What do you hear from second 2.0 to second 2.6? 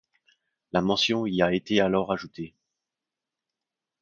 ajoutée.